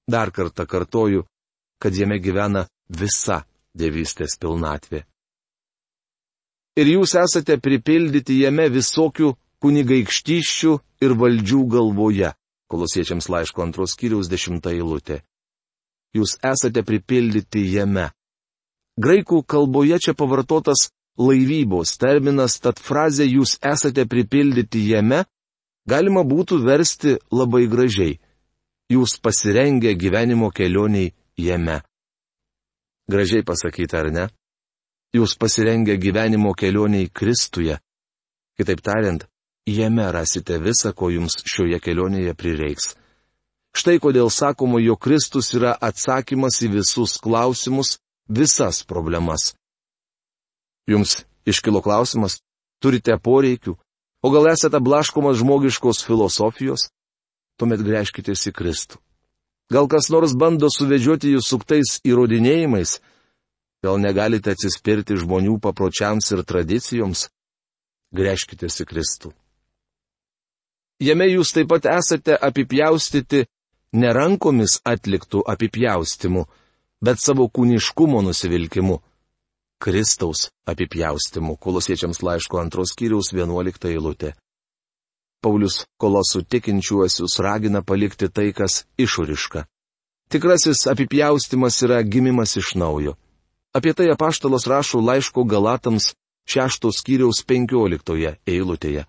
Dar 0.07 0.31
kartą 0.31 0.65
kartoju, 0.67 1.25
kad 1.81 1.95
jame 1.95 2.19
gyvena 2.19 2.65
visa 2.89 3.43
dievystės 3.77 4.37
pilnatvė. 4.41 5.05
Ir 6.79 6.87
jūs 6.87 7.15
esate 7.19 7.57
pripildyti 7.59 8.41
jame 8.41 8.69
visokių 8.71 9.33
kunigaikštyščių 9.61 10.71
ir 11.03 11.15
valdžių 11.19 11.61
galvoje. 11.73 12.31
Kolosiečiams 12.71 13.27
laiško 13.27 13.65
antros 13.65 13.97
kiriaus 13.99 14.29
dešimta 14.31 14.71
eilutė. 14.71 15.19
Jūs 16.15 16.37
esate 16.43 16.83
pripildyti 16.87 17.65
jame. 17.73 18.09
Graikų 18.99 19.43
kalboje 19.47 19.99
čia 20.03 20.15
pavartotas 20.15 20.89
laivybos 21.19 21.97
terminas, 22.01 22.59
tad 22.63 22.79
frazė 22.79 23.27
jūs 23.27 23.57
esate 23.61 24.05
pripildyti 24.05 24.83
jame 24.91 25.23
galima 25.87 26.23
būtų 26.23 26.61
versti 26.65 27.17
labai 27.31 27.65
gražiai. 27.71 28.19
Jūs 28.91 29.17
pasirengę 29.23 29.95
gyvenimo 29.95 30.51
kelioniai 30.51 31.13
jame. 31.39 31.81
Gražiai 33.07 33.43
pasakyta, 33.47 34.03
ar 34.03 34.11
ne? 34.11 34.25
Jūs 35.15 35.35
pasirengę 35.39 35.97
gyvenimo 35.97 36.53
kelioniai 36.55 37.09
Kristuje. 37.11 37.79
Kitaip 38.59 38.83
tariant, 38.83 39.25
Jame 39.67 40.11
rasite 40.11 40.57
visą, 40.57 40.89
ko 40.93 41.11
jums 41.13 41.37
šioje 41.45 41.77
kelionėje 41.79 42.33
prireiks. 42.33 42.95
Štai 43.77 43.99
kodėl 44.01 44.31
sakoma, 44.33 44.81
jog 44.81 44.99
Kristus 44.99 45.53
yra 45.53 45.75
atsakymas 45.77 46.57
į 46.65 46.71
visus 46.79 47.19
klausimus, 47.21 47.99
visas 48.27 48.81
problemas. 48.83 49.53
Jums 50.91 51.21
iškilo 51.47 51.81
klausimas, 51.81 52.39
turite 52.83 53.15
poreikių, 53.17 53.75
o 54.21 54.27
gal 54.33 54.51
esate 54.51 54.81
blaškomas 54.83 55.39
žmogiškos 55.41 56.03
filosofijos? 56.05 56.89
Tuomet 57.57 57.83
grėžkitės 57.85 58.47
į 58.49 58.53
Kristų. 58.57 58.99
Gal 59.71 59.87
kas 59.87 60.09
nors 60.11 60.33
bando 60.35 60.67
suvedžioti 60.67 61.31
jūs 61.35 61.47
suktais 61.47 61.99
įrodinėjimais? 62.03 62.97
Gal 63.81 64.01
negalite 64.01 64.51
atsispirti 64.53 65.15
žmonių 65.21 65.59
papročiams 65.63 66.27
ir 66.35 66.43
tradicijoms? 66.45 67.29
Grėžkitės 68.11 68.81
į 68.83 68.87
Kristų. 68.89 69.31
Jame 71.01 71.25
jūs 71.31 71.53
taip 71.55 71.69
pat 71.71 71.87
esate 71.89 72.35
apipjaustyti 72.35 73.45
ne 73.97 74.11
rankomis 74.13 74.81
atliktų 74.85 75.41
apipjaustimu, 75.53 76.43
bet 77.01 77.23
savo 77.23 77.47
kūniškumo 77.49 78.21
nusivilkimu. 78.27 78.99
Kristaus 79.81 80.51
apipjaustimu, 80.69 81.55
kolosiečiams 81.57 82.21
laiško 82.21 82.59
antros 82.61 82.93
kiriaus 82.93 83.31
11 83.33 83.87
eilutė. 83.89 84.35
Paulius 85.41 85.79
kolosų 85.97 86.43
tikinčiuosius 86.53 87.39
ragina 87.41 87.81
palikti 87.81 88.29
tai, 88.29 88.51
kas 88.53 88.83
išoriška. 89.01 89.65
Tikrasis 90.29 90.85
apipjaustimas 90.91 91.81
yra 91.81 91.97
gimimas 92.05 92.53
iš 92.61 92.75
naujo. 92.77 93.15
Apie 93.73 93.95
tai 93.97 94.11
apaštalas 94.13 94.67
rašo 94.69 95.01
laiško 95.01 95.47
Galatams 95.49 96.11
šeštos 96.45 97.01
kiriaus 97.01 97.41
15 97.49 98.37
eilutėje. 98.45 99.07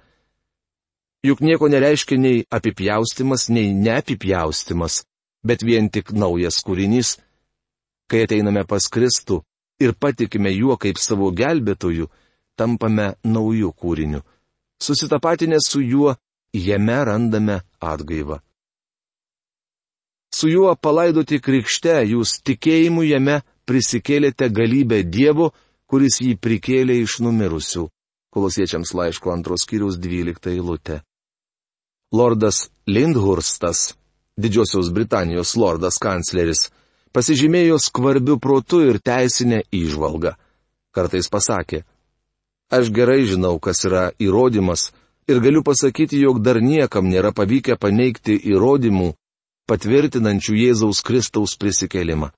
Juk 1.23 1.45
nieko 1.45 1.69
nereiškia 1.69 2.19
nei 2.19 2.43
apipjaustimas, 2.51 3.51
nei 3.53 3.77
neapipjaustimas, 3.77 5.03
bet 5.45 5.63
vien 5.63 5.93
tik 5.93 6.17
naujas 6.17 6.65
kūrinys. 6.65 7.19
Kai 8.09 8.25
ateiname 8.25 8.65
pas 8.65 8.89
Kristų 8.89 9.43
ir 9.81 9.95
patikime 9.95 10.53
juo 10.53 10.77
kaip 10.77 10.99
savo 10.99 11.31
gelbėtoju, 11.33 12.09
tampame 12.57 13.15
naujų 13.25 13.73
kūrinių. 13.73 14.23
Susitapatinę 14.83 15.59
su 15.63 15.81
juo, 15.81 16.17
jame 16.53 16.99
randame 17.05 17.61
atgaivą. 17.81 18.41
Su 20.35 20.49
juo 20.49 20.75
palaidoti 20.77 21.41
krikšte 21.45 21.99
jūs 22.09 22.39
tikėjimu 22.47 23.05
jame 23.05 23.43
prisikėlėte 23.69 24.49
galybę 24.51 25.03
Dievo, 25.05 25.53
kuris 25.87 26.21
jį 26.25 26.37
prikėlė 26.41 27.03
iš 27.05 27.21
numirusių. 27.21 27.89
Kolosiečiams 28.33 28.95
laiško 28.97 29.33
antros 29.33 29.67
kiriaus 29.69 29.99
12 30.01 30.55
eilutė. 30.55 31.03
Lordas 32.13 32.71
Lindhurstas, 32.89 33.93
Didžiosios 34.41 34.89
Britanijos 34.93 35.53
lordas 35.57 35.99
kancleris, 36.01 36.71
pasižymėjo 37.13 37.79
skvarbiu 37.81 38.39
protu 38.41 38.83
ir 38.89 38.99
teisinę 39.01 39.63
įžvalgą. 39.73 40.35
Kartais 40.93 41.29
pasakė, 41.33 41.85
aš 42.73 42.91
gerai 42.93 43.23
žinau, 43.29 43.59
kas 43.61 43.85
yra 43.89 44.11
įrodymas 44.21 44.91
ir 45.29 45.41
galiu 45.41 45.63
pasakyti, 45.65 46.21
jog 46.21 46.43
dar 46.45 46.61
niekam 46.61 47.09
nėra 47.09 47.33
pavykę 47.33 47.79
paneigti 47.81 48.37
įrodymų, 48.53 49.13
patvirtinančių 49.69 50.57
Jėzaus 50.59 51.01
Kristaus 51.07 51.57
prisikelimą. 51.57 52.33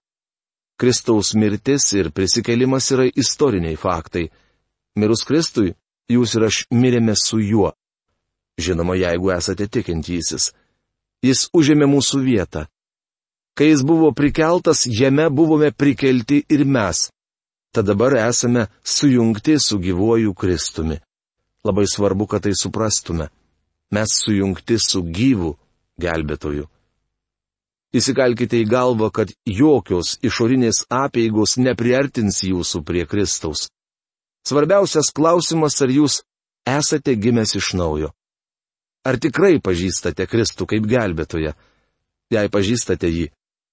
Kristaus 0.79 1.35
mirtis 1.39 1.93
ir 1.95 2.11
prisikelimas 2.11 2.91
yra 2.95 3.07
istoriniai 3.07 3.79
faktai. 3.79 4.29
Mirus 4.99 5.23
Kristui, 5.27 5.75
jūs 6.11 6.35
ir 6.35 6.47
aš 6.51 6.65
mirėme 6.71 7.15
su 7.19 7.39
juo. 7.43 7.73
Žinoma, 8.59 8.95
jeigu 8.99 9.33
esate 9.35 9.67
tikintysis. 9.67 10.53
Jis 11.25 11.49
užėmė 11.55 11.89
mūsų 11.91 12.21
vietą. 12.27 12.67
Kai 13.55 13.69
jis 13.71 13.85
buvo 13.87 14.11
prikeltas, 14.13 14.83
jame 14.87 15.29
buvome 15.31 15.71
prikelti 15.73 16.43
ir 16.49 16.65
mes. 16.65 17.09
Tad 17.75 17.87
dabar 17.87 18.17
esame 18.19 18.67
sujungti 18.83 19.59
su 19.59 19.79
gyvuoju 19.79 20.35
Kristumi. 20.35 20.99
Labai 21.65 21.87
svarbu, 21.87 22.27
kad 22.27 22.43
tai 22.43 22.55
suprastume. 22.55 23.29
Mes 23.91 24.11
sujungti 24.25 24.79
su 24.79 25.03
gyvu 25.03 25.55
gelbėtoju. 26.01 26.67
Įsikalkite 27.95 28.59
į 28.59 28.67
galvą, 28.67 29.11
kad 29.15 29.31
jokios 29.47 30.17
išorinės 30.27 30.83
apėgos 30.91 31.55
nepriartins 31.63 32.41
jūsų 32.43 32.83
prie 32.83 33.05
Kristaus. 33.07 33.69
Svarbiausias 34.45 35.13
klausimas, 35.15 35.79
ar 35.83 35.95
jūs 35.95 36.19
esate 36.67 37.15
gimęs 37.15 37.55
iš 37.55 37.71
naujo. 37.79 38.11
Ar 39.07 39.21
tikrai 39.21 39.61
pažįstate 39.63 40.27
Kristų 40.27 40.67
kaip 40.75 40.91
gelbėtoją? 40.91 41.55
Jei 42.35 42.51
pažįstate 42.51 43.09
jį, 43.13 43.29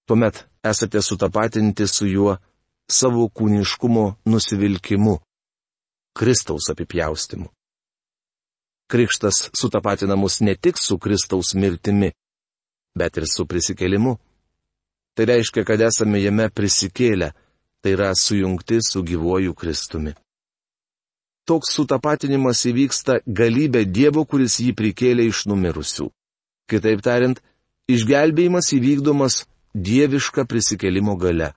tuomet 0.08 0.46
esate 0.64 1.02
sutapatinti 1.02 1.88
su 1.88 2.08
juo 2.08 2.38
savo 2.90 3.30
kūniškumo 3.30 4.06
nusivilkimu- 4.26 5.20
Kristaus 6.18 6.70
apipjaustimu. 6.70 7.48
Krikštas 8.92 9.50
sutapatina 9.60 10.16
mus 10.16 10.42
ne 10.42 10.56
tik 10.56 10.78
su 10.78 10.98
Kristaus 10.98 11.54
mirtimi, 11.54 12.12
bet 12.96 13.18
ir 13.18 13.26
su 13.28 13.46
prisikėlimu. 13.46 14.18
Tai 15.16 15.26
reiškia, 15.26 15.64
kad 15.64 15.82
esame 15.82 16.20
jame 16.20 16.50
prisikėlę, 16.50 17.32
tai 17.82 17.94
yra 17.96 18.12
sujungti 18.16 18.80
su 18.84 19.04
gyvoju 19.04 19.56
Kristumi. 19.56 20.14
Toks 21.48 21.74
sutapatinimas 21.76 22.66
įvyksta 22.70 23.22
galybė 23.26 23.86
Dievo, 23.86 24.26
kuris 24.26 24.60
jį 24.62 24.76
prikėlė 24.78 25.26
iš 25.32 25.46
numirusių. 25.50 26.10
Kitaip 26.70 27.02
tariant, 27.02 27.42
išgelbėjimas 27.90 28.70
įvykdomas 28.78 29.46
dieviška 29.74 30.46
prisikėlimo 30.46 31.16
gale. 31.18 31.54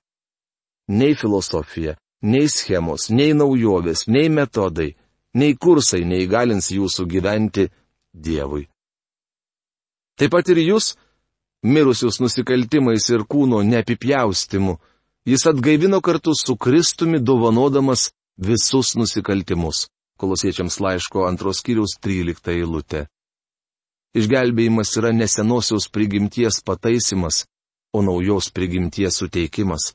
Nei 0.88 1.14
filosofija, 1.16 1.96
nei 2.22 2.48
schemos, 2.48 3.08
nei 3.10 3.32
naujovės, 3.34 4.06
nei 4.08 4.28
metodai, 4.28 4.94
nei 5.34 5.56
kursai 5.56 6.04
neįgalins 6.04 6.70
jūsų 6.74 7.06
gyventi 7.10 7.68
Dievui. 8.14 8.68
Taip 10.14 10.30
pat 10.30 10.48
ir 10.52 10.60
jūs, 10.62 10.92
mirusius 11.66 12.20
nusikaltimais 12.22 13.08
ir 13.10 13.24
kūno 13.26 13.64
neapipjaustimu, 13.66 14.76
jis 15.26 15.46
atgaivino 15.50 15.98
kartu 16.00 16.36
su 16.38 16.54
Kristumi 16.56 17.18
dovanodamas 17.18 18.12
visus 18.38 18.94
nusikaltimus. 18.94 19.88
Kolosiečiams 20.14 20.78
laiško 20.78 21.24
antros 21.26 21.64
kiriaus 21.66 21.96
13 21.98 22.52
eilutė. 22.54 23.08
Išgelbėjimas 24.14 24.92
yra 25.00 25.10
nesenosios 25.10 25.88
prigimties 25.90 26.60
pataisimas, 26.62 27.48
o 27.94 28.02
naujos 28.02 28.50
prigimties 28.50 29.20
suteikimas. 29.20 29.92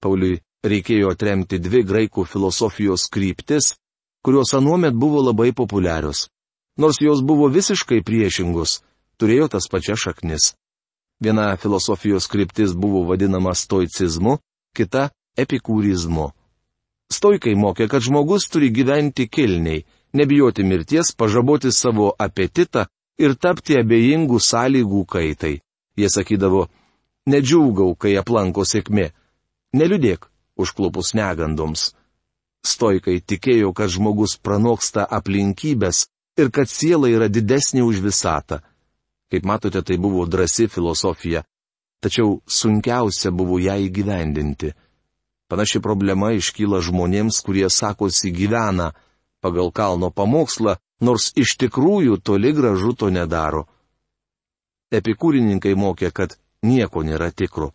Pauliui 0.00 0.40
reikėjo 0.64 1.12
atremti 1.12 1.60
dvi 1.60 1.82
graikų 1.84 2.24
filosofijos 2.24 3.06
kryptis, 3.12 3.74
kurios 4.24 4.54
anuomet 4.56 4.96
buvo 4.96 5.20
labai 5.20 5.52
populiarios. 5.52 6.28
Nors 6.80 6.98
jos 7.00 7.20
buvo 7.22 7.50
visiškai 7.52 8.00
priešingos, 8.02 8.80
turėjo 9.20 9.50
tas 9.52 9.68
pačias 9.70 10.00
šaknis. 10.06 10.54
Viena 11.22 11.52
filosofijos 11.60 12.26
kryptis 12.26 12.72
buvo 12.74 13.04
vadinama 13.08 13.54
stoicizmu, 13.54 14.38
kita- 14.74 15.10
epikūrizmu. 15.44 16.32
Stoikai 17.12 17.54
mokė, 17.54 17.88
kad 17.88 18.02
žmogus 18.02 18.48
turi 18.48 18.70
gyventi 18.72 19.28
kilniai, 19.28 19.84
nebijoti 20.12 20.64
mirties, 20.64 21.12
pažaboti 21.12 21.70
savo 21.72 22.14
apetitą 22.18 22.86
ir 23.18 23.36
tapti 23.36 23.76
abejingų 23.78 24.40
sąlygų 24.40 25.04
kaitai. 25.06 25.60
Jie 25.96 26.08
sakydavo, 26.10 26.68
Nedžiūgau, 27.30 27.94
kai 27.96 28.16
aplanko 28.20 28.66
sėkmė. 28.68 29.10
Neliudėk, 29.74 30.28
užklupus 30.60 31.14
negandoms. 31.16 31.94
Stoikai 32.64 33.18
tikėjo, 33.20 33.72
kad 33.76 33.92
žmogus 33.92 34.36
pranoksta 34.40 35.04
aplinkybės 35.04 36.06
ir 36.40 36.50
kad 36.50 36.68
siela 36.68 37.08
yra 37.08 37.28
didesnė 37.28 37.84
už 37.84 38.00
visatą. 38.04 38.60
Kaip 39.32 39.44
matote, 39.48 39.82
tai 39.82 39.96
buvo 39.98 40.26
drasi 40.28 40.68
filosofija. 40.68 41.44
Tačiau 42.04 42.40
sunkiausia 42.46 43.32
buvo 43.32 43.58
ją 43.58 43.76
įgyvendinti. 43.86 44.74
Panaši 45.48 45.80
problema 45.80 46.32
iškyla 46.36 46.80
žmonėms, 46.84 47.40
kurie 47.44 47.68
sakosi 47.72 48.32
gyvena 48.32 48.92
pagal 49.44 49.72
kalno 49.72 50.10
pamokslą, 50.10 50.76
nors 51.00 51.32
iš 51.36 51.56
tikrųjų 51.60 52.20
toli 52.20 52.52
gražu 52.56 52.92
to 52.96 53.10
nedaro. 53.12 53.66
Epikūrininkai 54.92 55.74
mokė, 55.76 56.12
kad 56.12 56.36
nieko 56.64 57.04
nėra 57.04 57.30
tikro. 57.30 57.72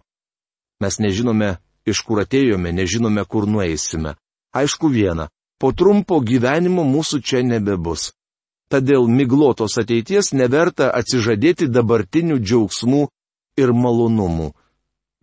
Mes 0.82 1.00
nežinome, 1.00 1.58
iš 1.86 2.02
kur 2.08 2.24
atėjome, 2.24 2.72
nežinome, 2.76 3.26
kur 3.26 3.48
nueisime. 3.48 4.16
Aišku 4.56 4.90
viena, 4.90 5.30
po 5.60 5.72
trumpo 5.76 6.20
gyvenimo 6.26 6.86
mūsų 6.88 7.22
čia 7.22 7.44
nebebus. 7.46 8.14
Tad 8.70 8.86
dėl 8.86 9.08
miglotos 9.10 9.78
ateities 9.82 10.32
neverta 10.34 10.92
atsižadėti 10.94 11.70
dabartinių 11.74 12.38
džiaugsmų 12.42 13.08
ir 13.58 13.74
malonumų. 13.74 14.54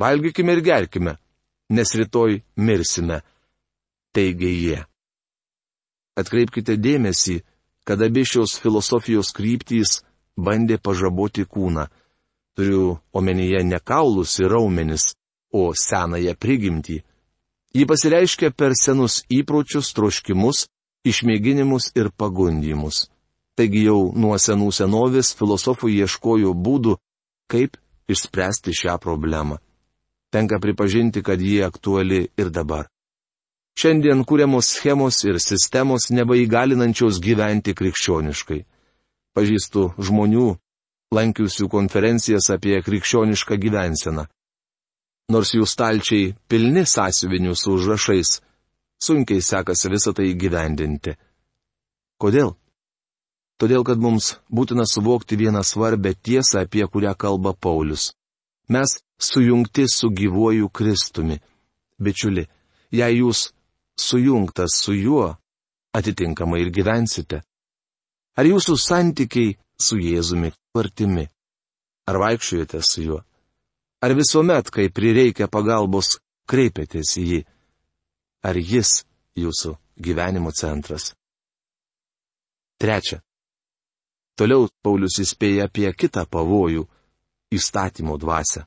Valgykime 0.02 0.56
ir 0.56 0.62
gerkime, 0.66 1.16
nes 1.70 1.94
rytoj 1.94 2.42
mirsime. 2.56 3.22
Teigia 4.12 4.50
jie. 4.50 4.80
Atkreipkite 6.16 6.76
dėmesį, 6.80 7.42
kad 7.86 8.02
abi 8.02 8.24
šios 8.26 8.56
filosofijos 8.60 9.30
kryptys 9.36 10.00
bandė 10.36 10.78
pažaboti 10.82 11.44
kūną. 11.46 11.86
Turiu 12.56 12.96
omenyje 13.12 13.60
ne 13.64 13.78
kaulus 13.78 14.38
ir 14.40 14.48
raumenis, 14.50 15.04
o 15.52 15.72
senąją 15.76 16.34
prigimtį. 16.40 17.02
Ji 17.76 17.84
pasireiškia 17.84 18.50
per 18.56 18.72
senus 18.72 19.20
įpročius, 19.28 19.92
troškimus, 19.96 20.66
išmėginimus 21.04 21.92
ir 22.00 22.08
pagundimus. 22.10 23.06
Taigi 23.56 23.86
jau 23.86 24.12
nuo 24.16 24.36
senų 24.40 24.70
senovės 24.72 25.34
filosofai 25.36 25.94
ieškojo 26.00 26.52
būdų, 26.56 26.96
kaip 27.52 27.76
išspręsti 28.08 28.74
šią 28.80 28.96
problemą. 29.00 29.60
Tenka 30.32 30.58
pripažinti, 30.60 31.22
kad 31.22 31.40
ji 31.40 31.62
aktuali 31.64 32.26
ir 32.36 32.50
dabar. 32.50 32.88
Šiandien 33.76 34.24
kūriamos 34.24 34.70
schemos 34.72 35.22
ir 35.28 35.36
sistemos 35.40 36.08
nebeįgalinančios 36.08 37.20
gyventi 37.20 37.74
krikščioniškai. 37.76 38.62
Pažįstu 39.36 39.90
žmonių, 40.00 40.46
lankiusių 41.16 41.68
konferencijas 41.72 42.50
apie 42.54 42.80
krikščionišką 42.86 43.58
gyvenseną. 43.64 44.26
Nors 45.32 45.54
jų 45.56 45.66
stalčiai 45.66 46.34
pilni 46.50 46.84
sąsiuvinių 46.86 47.54
su 47.58 47.72
užrašais, 47.76 48.36
sunkiai 49.02 49.42
sekasi 49.42 49.90
visą 49.90 50.12
tai 50.14 50.28
gyvendinti. 50.38 51.16
Kodėl? 52.22 52.54
Todėl, 53.60 53.82
kad 53.88 53.98
mums 53.98 54.34
būtina 54.52 54.84
suvokti 54.86 55.36
vieną 55.40 55.62
svarbę 55.64 56.12
tiesą, 56.14 56.62
apie 56.64 56.84
kurią 56.86 57.14
kalba 57.16 57.54
Paulius. 57.54 58.12
Mes 58.68 58.98
sujungti 59.18 59.86
su 59.88 60.10
gyvuoju 60.10 60.68
Kristumi. 60.68 61.38
Bičiuli, 61.98 62.44
jei 62.92 63.18
jūs 63.22 63.50
sujungtas 63.96 64.76
su 64.82 64.92
juo, 64.92 65.36
atitinkamai 65.96 66.60
ir 66.66 66.70
gyvensite. 66.70 67.40
Ar 68.36 68.44
jūsų 68.44 68.76
santykiai 68.76 69.54
su 69.80 69.98
Jėzumi 70.00 70.52
artimi? 70.76 71.26
Ar 72.06 72.20
vaikščiojate 72.22 72.82
su 72.82 73.02
juo? 73.02 73.20
Ar 74.04 74.14
visuomet, 74.14 74.70
kai 74.70 74.90
prireikia 74.92 75.48
pagalbos, 75.48 76.18
kreipiatės 76.46 77.16
į 77.18 77.24
jį? 77.30 77.40
Ar 78.46 78.56
jis 78.56 79.02
jūsų 79.36 79.74
gyvenimo 79.98 80.52
centras? 80.54 81.14
Trečia. 82.78 83.22
Toliau 84.36 84.68
Paulius 84.84 85.16
įspėja 85.22 85.66
apie 85.66 85.88
kitą 85.96 86.26
pavojų- 86.28 86.84
įstatymo 87.56 88.18
dvasę. 88.20 88.66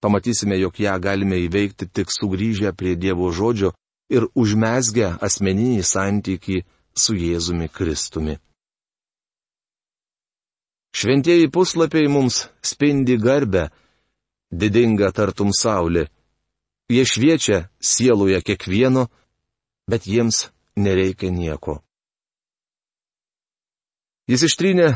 Pamatysime, 0.00 0.58
jog 0.60 0.76
ją 0.78 0.98
galime 1.00 1.40
įveikti 1.40 1.88
tik 1.88 2.12
sugrįžę 2.12 2.72
prie 2.76 2.94
Dievo 2.96 3.32
žodžio 3.32 3.72
ir 4.12 4.28
užmesgę 4.34 5.16
asmeninį 5.24 5.82
santykį 5.82 6.58
su 6.94 7.16
Jėzumi 7.16 7.68
Kristumi. 7.72 8.36
Šventieji 10.96 11.50
puslapiai 11.52 12.08
mums 12.08 12.46
spindi 12.64 13.18
garbę, 13.20 13.66
didinga 14.48 15.10
tartum 15.12 15.50
saulė. 15.52 16.06
Jie 16.88 17.02
šviečia 17.04 17.58
sieloje 17.82 18.38
kiekvieno, 18.46 19.08
bet 19.90 20.06
jiems 20.08 20.46
nereikia 20.80 21.28
nieko. 21.34 21.82
Jis 24.30 24.46
ištrynė 24.48 24.88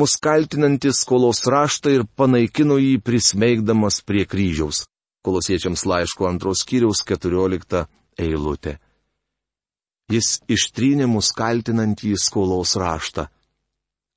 mus 0.00 0.16
kaltinantį 0.16 0.94
skolos 0.96 1.44
raštą 1.50 1.92
ir 1.98 2.06
panaikino 2.16 2.80
jį 2.80 2.96
prismeigdamas 3.04 4.00
prie 4.06 4.24
kryžiaus. 4.24 4.86
Kolosiečiams 5.24 5.84
laiško 5.84 6.30
antros 6.30 6.64
kiriaus 6.64 7.04
14 7.04 7.84
eilutė. 8.16 8.78
Jis 10.08 10.40
ištrynė 10.48 11.06
mus 11.08 11.34
kaltinantį 11.36 12.16
skolos 12.20 12.78
raštą. 12.80 13.28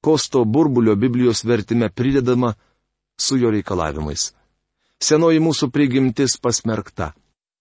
Kosto 0.08 0.46
burbulio 0.46 0.96
Biblijos 0.96 1.43
vertime 1.43 1.89
pridedama 1.89 2.54
su 3.20 3.36
jo 3.38 3.50
reikalavimais. 3.52 4.30
Senoji 5.04 5.41
mūsų 5.43 5.67
prigimtis 5.76 6.38
pasmerkta. 6.39 7.10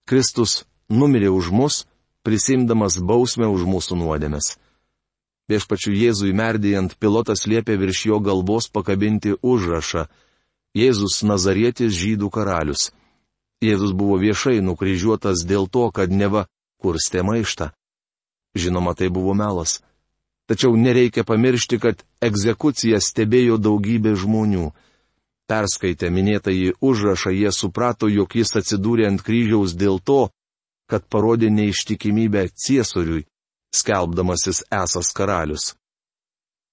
Kristus 0.07 0.61
numirė 0.87 1.33
už 1.35 1.49
mus, 1.51 1.81
prisimdamas 2.23 3.01
bausmę 3.03 3.49
už 3.51 3.65
mūsų 3.67 3.99
nuodėmes. 3.99 4.53
Viešpačiu 5.51 5.91
Jėzui 5.99 6.31
merdėjant 6.39 6.95
pilotas 7.03 7.49
liepė 7.51 7.81
virš 7.83 8.05
jo 8.13 8.21
galvos 8.23 8.71
pakabinti 8.71 9.35
užrašą 9.43 10.07
Jėzus 10.79 11.25
Nazarietis 11.27 11.99
žydų 11.99 12.31
karalius. 12.31 12.93
Jėzus 13.59 13.91
buvo 13.91 14.21
viešai 14.23 14.61
nukryžiuotas 14.63 15.43
dėl 15.51 15.67
to, 15.67 15.91
kad 15.91 16.15
neva 16.15 16.47
kurstė 16.79 17.27
maištą. 17.27 17.73
Žinoma, 18.55 18.95
tai 18.95 19.11
buvo 19.11 19.35
melas. 19.35 19.81
Tačiau 20.47 20.77
nereikia 20.79 21.25
pamiršti, 21.27 21.79
kad 21.83 22.03
egzekuciją 22.23 23.01
stebėjo 23.03 23.59
daugybė 23.59 24.15
žmonių. 24.15 24.71
Perskaitę 25.51 26.11
minėtąjį 26.11 26.77
užrašą, 26.83 27.31
jie 27.35 27.51
suprato, 27.55 28.09
jog 28.11 28.35
jis 28.35 28.55
atsidūrė 28.61 29.07
ant 29.11 29.23
kryžiaus 29.27 29.75
dėl 29.79 29.99
to, 30.03 30.29
kad 30.91 31.07
parodė 31.11 31.51
neištikimybę 31.51 32.47
ciesoriui 32.55 33.27
skelbdamasis 33.75 34.63
esas 34.71 35.11
karalius. 35.15 35.75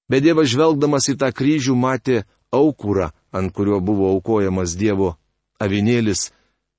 Bet 0.09 0.23
Dievas 0.25 0.51
žvelgdamas 0.53 1.09
į 1.09 1.17
tą 1.21 1.31
kryžių 1.33 1.75
matė 1.77 2.23
aukurą, 2.53 3.09
ant 3.33 3.53
kurio 3.55 3.79
buvo 3.81 4.11
aukojamas 4.13 4.75
Dievo 4.77 5.15
avinėlis, 5.63 6.29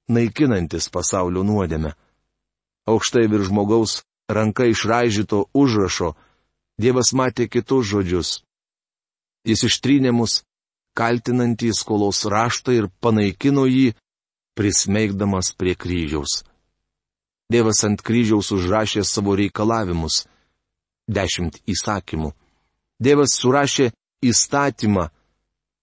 naikinantis 0.08 0.90
pasaulio 0.92 1.42
nuodėmę. 1.42 1.94
Aukštai 2.86 3.26
virš 3.32 3.48
žmogaus 3.50 4.02
ranka 4.28 4.68
išraižyto 4.68 5.48
užrašo, 5.56 6.14
Dievas 6.80 7.12
matė 7.14 7.46
kitus 7.48 7.86
žodžius. 7.86 8.30
Jis 9.46 9.62
ištrynė 9.68 10.10
mus, 10.14 10.42
kaltinantį 10.98 11.70
skolos 11.76 12.24
raštą 12.30 12.74
ir 12.74 12.88
panaikino 13.00 13.66
jį, 13.70 13.92
prismeigdamas 14.58 15.52
prie 15.58 15.74
kryžiaus. 15.74 16.42
Dievas 17.52 17.84
ant 17.86 18.00
kryžiaus 18.02 18.50
užrašė 18.56 19.04
savo 19.04 19.36
reikalavimus- 19.36 20.24
dešimt 21.16 21.60
įsakymų. 21.68 22.32
Dievas 22.98 23.36
surašė 23.38 23.92
įstatymą, 24.24 25.10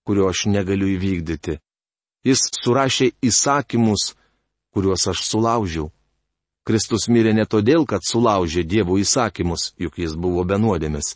kurio 0.05 0.27
aš 0.31 0.47
negaliu 0.47 0.87
įvykdyti. 0.97 1.59
Jis 2.25 2.41
surašė 2.63 3.11
įsakymus, 3.21 4.15
kuriuos 4.73 5.07
aš 5.07 5.23
sulaužiau. 5.29 5.91
Kristus 6.67 7.07
mirė 7.09 7.33
ne 7.33 7.45
todėl, 7.49 7.87
kad 7.89 8.05
sulaužė 8.05 8.63
Dievo 8.63 8.99
įsakymus, 9.01 9.73
juk 9.81 9.97
jis 9.97 10.13
buvo 10.13 10.43
benuodėmis, 10.45 11.15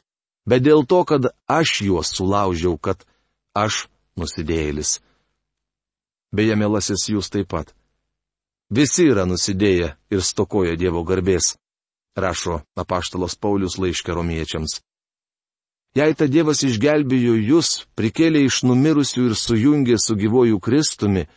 bet 0.49 0.65
dėl 0.65 0.85
to, 0.89 1.03
kad 1.05 1.29
aš 1.45 1.81
juos 1.85 2.13
sulaužiau, 2.17 2.77
kad 2.77 3.05
aš 3.53 3.85
nusidėjėlis. 4.17 4.99
Beje, 6.35 6.55
mielasis 6.57 7.05
jūs 7.11 7.29
taip 7.31 7.51
pat. 7.53 7.75
Visi 8.73 9.05
yra 9.05 9.27
nusidėję 9.29 9.93
ir 10.11 10.25
stokoja 10.25 10.73
Dievo 10.75 11.05
garbės, 11.05 11.53
rašo 12.17 12.63
apaštalos 12.75 13.37
Paulius 13.37 13.77
laiškė 13.77 14.17
romiečiams. 14.17 14.79
Jei 15.95 16.15
ta 16.17 16.27
Dievas 16.27 16.65
išgelbėjo 16.67 17.37
jūs, 17.39 17.85
prikėlė 17.95 18.41
iš 18.49 18.63
numirusių 18.67 19.29
ir 19.29 19.35
sujungė 19.39 19.95
su 20.01 20.17
gyvoju 20.19 20.59
Kristumi, 20.59 21.27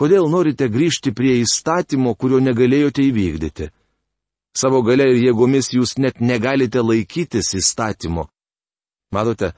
kodėl 0.00 0.30
norite 0.32 0.70
grįžti 0.72 1.12
prie 1.12 1.36
įstatymo, 1.42 2.14
kurio 2.16 2.40
negalėjote 2.40 3.04
įvykdyti? 3.04 3.70
Savo 4.56 4.80
gale 4.82 5.06
ir 5.12 5.20
jėgomis 5.28 5.70
jūs 5.76 5.98
net 6.00 6.18
negalite 6.24 6.80
laikytis 6.82 7.52
įstatymo. 7.60 8.26
Matote, 9.14 9.52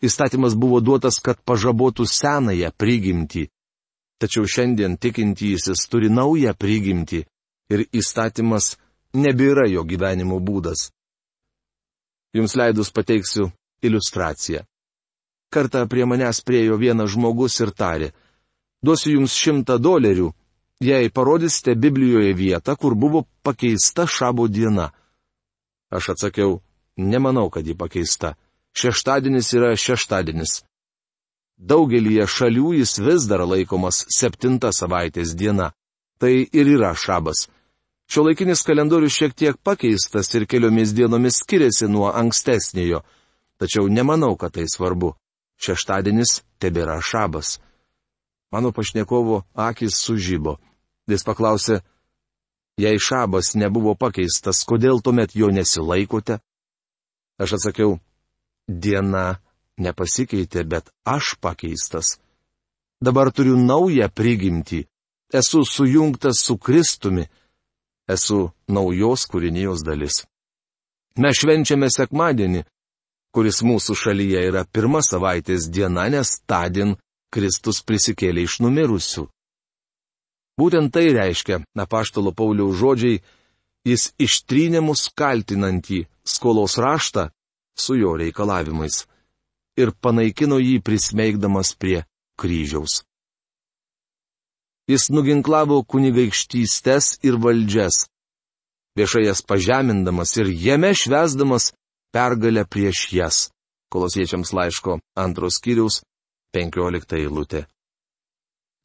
įstatymas 0.00 0.54
buvo 0.54 0.80
duotas, 0.80 1.18
kad 1.20 1.42
pažabotų 1.44 2.06
senąją 2.08 2.70
prigimtį, 2.78 3.48
Tačiau 4.18 4.46
šiandien 4.50 4.96
tikintysis 4.98 5.86
turi 5.90 6.10
naują 6.10 6.50
prigimtį 6.58 7.20
ir 7.70 7.84
įstatymas 8.00 8.72
nebėra 9.14 9.68
jo 9.70 9.84
gyvenimo 9.86 10.40
būdas. 10.42 10.88
Jums 12.34 12.56
leidus 12.58 12.90
pateiksiu 12.90 13.52
iliustraciją. 13.82 14.64
Kartą 15.54 15.84
prie 15.88 16.04
manęs 16.04 16.42
priejo 16.42 16.76
vienas 16.82 17.14
žmogus 17.14 17.60
ir 17.62 17.70
tarė, 17.70 18.10
duosiu 18.82 19.18
jums 19.18 19.34
šimtą 19.34 19.78
dolerių, 19.78 20.30
jei 20.80 21.10
parodysite 21.10 21.74
Biblijoje 21.74 22.34
vietą, 22.34 22.76
kur 22.76 22.94
buvo 22.94 23.24
pakeista 23.42 24.06
šabo 24.06 24.48
diena. 24.48 24.90
Aš 25.90 26.14
atsakiau, 26.14 26.60
nemanau, 26.96 27.50
kad 27.50 27.66
ji 27.66 27.74
pakeista. 27.74 28.34
Šeštadienis 28.76 29.52
yra 29.56 29.74
šeštadienis. 29.76 30.62
Daugelįje 31.58 32.26
šalių 32.30 32.74
jis 32.78 32.98
vis 33.02 33.26
dar 33.26 33.42
laikomas 33.42 34.04
septinta 34.14 34.70
savaitės 34.72 35.34
diena. 35.34 35.72
Tai 36.18 36.30
ir 36.30 36.66
yra 36.76 36.92
šabas. 36.94 37.48
Šio 38.08 38.24
laikinis 38.24 38.62
kalendorius 38.64 39.16
šiek 39.18 39.34
tiek 39.34 39.56
pakeistas 39.62 40.30
ir 40.34 40.46
keliomis 40.46 40.94
dienomis 40.94 41.42
skiriasi 41.42 41.88
nuo 41.90 42.12
ankstesnėjo. 42.12 43.02
Tačiau 43.58 43.88
nemanau, 43.90 44.36
kad 44.38 44.54
tai 44.54 44.68
svarbu. 44.70 45.12
Šeštadienis 45.58 46.42
tebėra 46.62 47.00
šabas. 47.02 47.58
Mano 48.52 48.72
pašnekovo 48.72 49.42
akis 49.54 49.96
sužybo. 50.00 50.56
Jis 51.08 51.24
paklausė, 51.24 51.80
jei 52.80 53.00
šabas 53.00 53.54
nebuvo 53.56 53.94
pakeistas, 53.94 54.64
kodėl 54.68 55.02
tuomet 55.04 55.34
jo 55.36 55.48
nesilaikote? 55.52 56.38
Aš 57.38 57.58
atsakiau, 57.58 57.98
diena 58.68 59.38
nepasikeitė, 59.78 60.64
bet 60.64 60.90
aš 61.04 61.36
pakeistas. 61.40 62.18
Dabar 63.00 63.30
turiu 63.32 63.56
naują 63.56 64.08
prigimtį. 64.10 64.84
Esu 65.32 65.62
sujungtas 65.64 66.40
su 66.42 66.56
Kristumi. 66.58 67.28
Esu 68.08 68.48
naujos 68.68 69.26
kūrinijos 69.28 69.84
dalis. 69.84 70.24
Mes 71.18 71.36
švenčiame 71.36 71.90
sekmadienį, 71.92 72.64
kuris 73.34 73.60
mūsų 73.62 73.94
šalyje 74.02 74.42
yra 74.48 74.64
pirma 74.64 75.02
savaitės 75.04 75.68
diena, 75.70 76.08
nes 76.08 76.38
tądien 76.48 76.96
Kristus 77.34 77.82
prisikėlė 77.84 78.46
iš 78.48 78.58
numirusių. 78.64 79.26
Būtent 80.58 80.92
tai 80.94 81.12
reiškia, 81.14 81.60
apaštalo 81.78 82.32
Pauliaus 82.34 82.78
žodžiai, 82.80 83.20
jis 83.86 84.10
ištrynė 84.18 84.80
mus 84.82 85.06
kaltinantį 85.14 86.06
skolos 86.26 86.78
raštą 86.82 87.28
su 87.78 87.94
jo 88.00 88.16
reikalavimais 88.18 89.04
ir 89.78 89.92
panaikino 90.02 90.58
jį 90.58 90.80
prismeigdamas 90.82 91.74
prie 91.78 92.02
kryžiaus. 92.40 93.02
Jis 94.88 95.10
nuginklavo 95.12 95.82
kunigaikštystes 95.84 97.18
ir 97.28 97.36
valdžias, 97.44 98.08
viešai 98.98 99.28
jas 99.28 99.44
pažemindamas 99.44 100.34
ir 100.40 100.48
jame 100.50 100.94
švesdamas 100.96 101.72
pergalę 102.10 102.64
prieš 102.64 103.12
jas. 103.12 103.36
Kolosiečiams 103.92 104.50
laiško 104.52 104.98
antros 105.16 105.60
kiriaus 105.64 106.02
15 106.56 107.16
eilutė. 107.18 107.66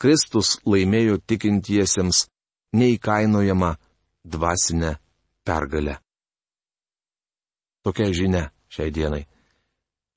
Kristus 0.01 0.57
laimėjo 0.67 1.19
tikintiesiems 1.27 2.25
neįkainojama 2.75 3.75
dvasinę 4.23 4.97
pergalę. 5.47 5.97
Tokia 7.83 8.09
žinia 8.15 8.43
šiai 8.71 8.91
dienai. 8.91 9.23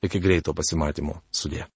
Iki 0.02 0.20
greito 0.22 0.54
pasimatymo. 0.54 1.20
Sudė. 1.30 1.66